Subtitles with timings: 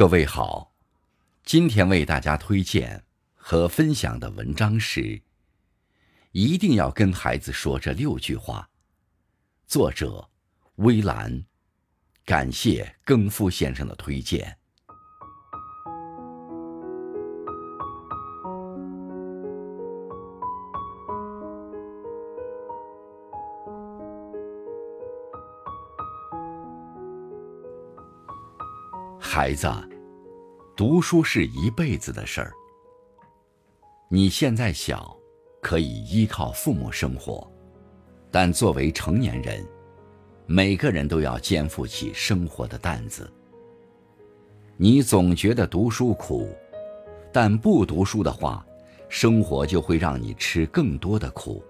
[0.00, 0.72] 各位好，
[1.44, 5.20] 今天为大家推荐和分享的文章是：
[6.32, 8.70] 一定要跟孩子说这六句话。
[9.66, 10.30] 作者：
[10.76, 11.44] 微澜，
[12.24, 14.56] 感谢更夫先生的推荐。
[29.32, 29.72] 孩子，
[30.74, 32.52] 读书是一辈子的事儿。
[34.08, 35.16] 你现在小，
[35.62, 37.48] 可以依靠父母生活，
[38.28, 39.64] 但作为成年人，
[40.46, 43.32] 每个人都要肩负起生活的担子。
[44.76, 46.48] 你总觉得读书苦，
[47.32, 48.66] 但不读书的话，
[49.08, 51.62] 生活就会让你吃更多的苦。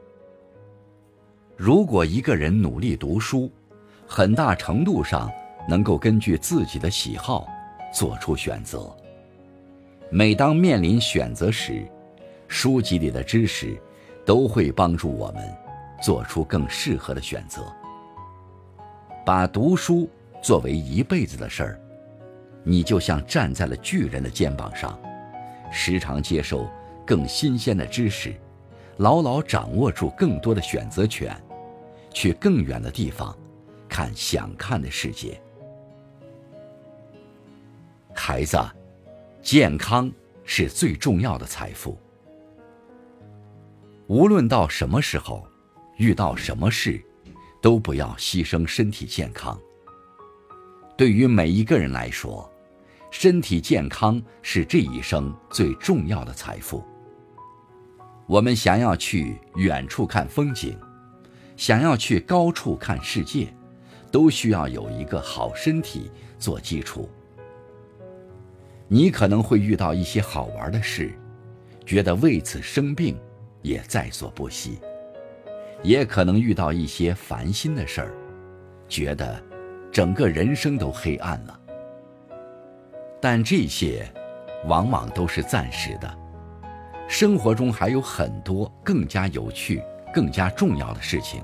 [1.58, 3.52] 如果一个人努力读书，
[4.06, 5.30] 很大程度上。
[5.70, 7.47] 能够根据自己的喜好
[7.95, 8.92] 做出选择。
[10.11, 11.86] 每当面临选择时，
[12.48, 13.81] 书籍里的知识
[14.27, 15.56] 都会帮助我们
[16.03, 17.62] 做出更适合的选择。
[19.25, 20.11] 把读书
[20.42, 21.81] 作为一辈子的事儿，
[22.64, 24.98] 你就像站在了巨人的肩膀上，
[25.70, 26.69] 时常接受
[27.06, 28.34] 更新鲜的知识，
[28.97, 31.33] 牢牢掌握住更多的选择权，
[32.12, 33.33] 去更远的地方
[33.89, 35.41] 看想看的世界。
[38.22, 38.58] 孩子，
[39.40, 40.12] 健康
[40.44, 41.98] 是最重要的财富。
[44.08, 45.48] 无论到什么时候，
[45.96, 47.02] 遇到什么事，
[47.62, 49.58] 都不要牺牲身体健康。
[50.98, 52.48] 对于每一个人来说，
[53.10, 56.84] 身体健康是这一生最重要的财富。
[58.26, 60.78] 我们想要去远处看风景，
[61.56, 63.48] 想要去高处看世界，
[64.12, 67.08] 都需要有一个好身体做基础。
[68.92, 71.12] 你可能会遇到一些好玩的事，
[71.86, 73.16] 觉得为此生病
[73.62, 74.80] 也在所不惜；
[75.81, 78.12] 也可能遇到一些烦心的事儿，
[78.88, 79.41] 觉得
[79.92, 81.60] 整个人生都黑暗了。
[83.20, 84.04] 但这些
[84.65, 86.19] 往往都是暂时的，
[87.06, 89.81] 生活中还有很多更加有趣、
[90.12, 91.41] 更加重要的事情，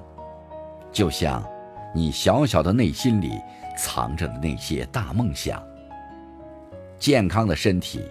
[0.90, 1.48] 就像
[1.94, 3.40] 你小小的内心里
[3.78, 5.64] 藏着的那些大梦想。
[6.98, 8.02] 健康的身体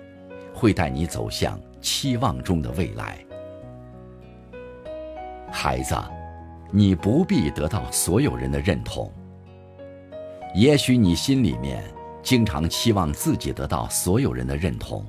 [0.53, 3.17] 会带你走向期望中的未来。
[5.51, 5.95] 孩子，
[6.71, 9.11] 你不必得到所有人的认同。
[10.53, 11.83] 也许你心里面
[12.23, 15.05] 经常期望自己得到所有人的认同，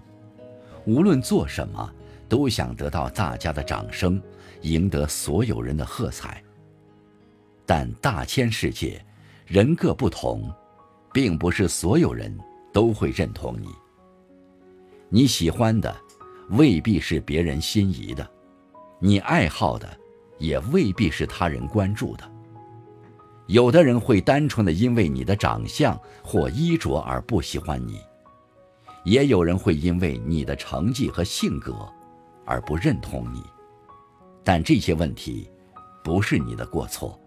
[0.84, 1.92] 无论做什么
[2.28, 4.20] 都想得到大家的掌声，
[4.62, 6.42] 赢得所有人的喝彩。
[7.64, 9.04] 但大千世界，
[9.46, 10.52] 人各不同，
[11.12, 12.36] 并不是所有人。
[12.76, 13.68] 都会认同你。
[15.08, 15.96] 你喜欢的
[16.50, 18.30] 未必是别人心仪的，
[19.00, 19.88] 你爱好的
[20.36, 22.30] 也未必是他人关注的。
[23.46, 27.98] 有的人会单纯的因为你的长相或衣着而不喜欢你，
[29.06, 31.90] 也有人会因为你的成绩和性格
[32.44, 33.42] 而不认同你。
[34.44, 35.50] 但这些问题
[36.04, 37.18] 不是你的过错。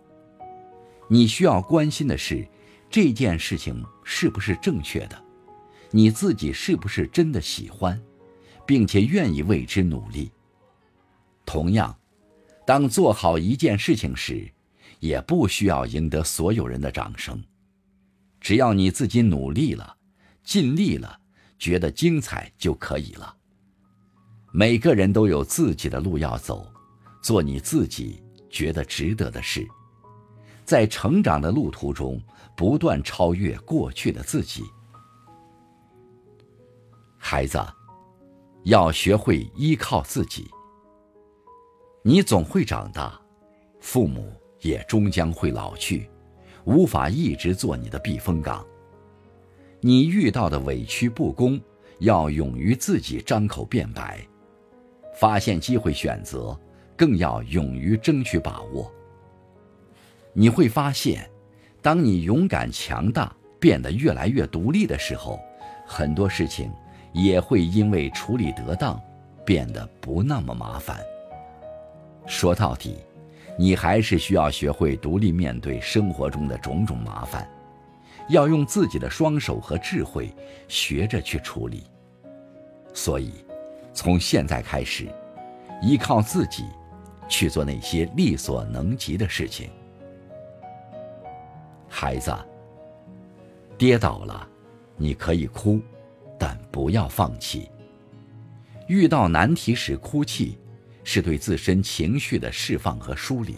[1.07, 2.47] 你需要关心的是
[2.87, 5.19] 这件事情是不是正确的。
[5.91, 7.99] 你自己是不是真的喜欢，
[8.65, 10.31] 并且愿意为之努力？
[11.45, 11.97] 同样，
[12.65, 14.47] 当做好一件事情时，
[14.99, 17.43] 也不需要赢得所有人的掌声。
[18.39, 19.97] 只要你自己努力了，
[20.43, 21.19] 尽力了，
[21.57, 23.35] 觉得精彩就可以了。
[24.51, 26.71] 每个人都有自己的路要走，
[27.21, 29.67] 做你自己觉得值得的事，
[30.63, 32.21] 在成长的路途中
[32.55, 34.63] 不断超越过去的自己。
[37.31, 37.63] 孩子，
[38.63, 40.49] 要学会依靠自己。
[42.01, 43.21] 你总会长大，
[43.79, 46.09] 父母也终将会老去，
[46.65, 48.65] 无法一直做你的避风港。
[49.79, 51.61] 你遇到的委屈不公，
[51.99, 54.27] 要勇于自己张口辩白；
[55.13, 56.59] 发现机会选择，
[56.97, 58.91] 更要勇于争取把握。
[60.33, 61.29] 你会发现，
[61.79, 65.39] 当你勇敢强大，变得越来越独立的时候，
[65.85, 66.71] 很多事情。
[67.11, 69.01] 也会因为处理得当，
[69.45, 70.99] 变得不那么麻烦。
[72.25, 72.97] 说到底，
[73.57, 77.49] 你还是需要学会独立面对生活中的种种麻烦，
[78.29, 80.33] 要用自己的双手和智慧
[80.67, 81.83] 学着去处理。
[82.93, 83.33] 所以，
[83.93, 85.07] 从现在开始，
[85.81, 86.65] 依靠自己，
[87.27, 89.69] 去做那些力所能及的事情。
[91.87, 92.31] 孩子，
[93.77, 94.47] 跌倒了，
[94.95, 95.79] 你可以哭。
[96.39, 97.69] 但不要放弃。
[98.87, 100.57] 遇到难题时哭泣，
[101.03, 103.57] 是对自身情绪的释放和梳理。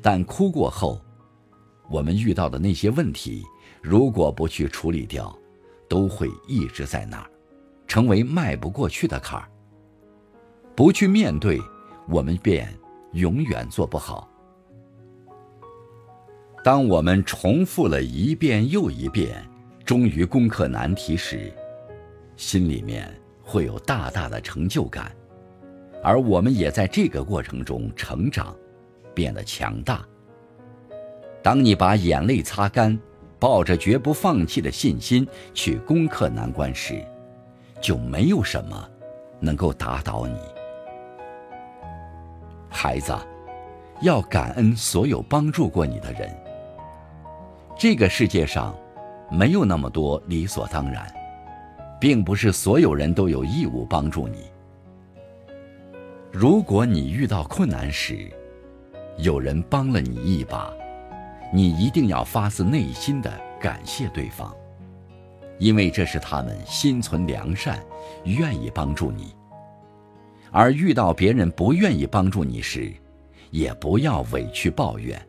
[0.00, 1.00] 但哭过后，
[1.90, 3.42] 我们遇到的那些问题，
[3.82, 5.36] 如果不去处理掉，
[5.88, 7.30] 都会一直在那儿，
[7.86, 9.48] 成为迈不过去的坎儿。
[10.74, 11.60] 不去面对，
[12.08, 12.72] 我们便
[13.12, 14.28] 永远做不好。
[16.64, 19.44] 当我们重复了一遍又一遍，
[19.84, 21.52] 终于攻克难题时，
[22.36, 23.08] 心里面
[23.42, 25.14] 会有大大的成就感，
[26.02, 28.56] 而我们也在这个过程中成长，
[29.14, 30.04] 变得强大。
[31.42, 32.98] 当你把眼泪擦干，
[33.38, 37.04] 抱着绝不放弃的信心去攻克难关时，
[37.80, 38.88] 就没有什么
[39.40, 40.38] 能够打倒你。
[42.70, 43.12] 孩子，
[44.00, 46.32] 要感恩所有帮助过你的人。
[47.76, 48.74] 这个世界上，
[49.30, 51.12] 没有那么多理所当然，
[52.02, 54.38] 并不是所有人都有义务帮助你。
[56.32, 58.28] 如果你遇到困难时，
[59.18, 60.72] 有人帮了你一把，
[61.54, 64.52] 你一定要发自内心的感谢对方，
[65.60, 67.78] 因为这是他们心存良善，
[68.24, 69.32] 愿意帮助你。
[70.50, 72.92] 而遇到别人不愿意帮助你时，
[73.52, 75.24] 也不要委屈抱怨。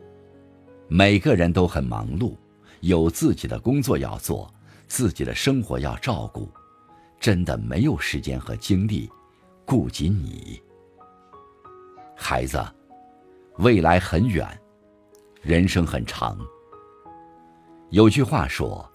[0.88, 2.34] 每个人都很忙碌。
[2.80, 4.52] 有自己的工作要做，
[4.88, 6.50] 自己的生活要照顾，
[7.24, 9.10] 真的没有时间和精力
[9.64, 10.62] 顾及你。
[12.14, 12.62] 孩子，
[13.56, 14.46] 未来很远，
[15.40, 16.38] 人生很长。
[17.88, 18.86] 有句话说：“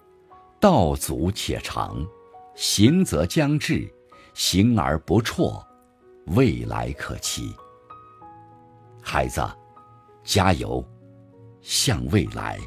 [0.62, 2.06] 道阻且长，
[2.54, 3.92] 行则将至，
[4.32, 5.60] 行而不辍，
[6.26, 7.52] 未来可期。”
[9.02, 9.44] 孩子，
[10.22, 10.88] 加油，
[11.62, 12.60] 向未来。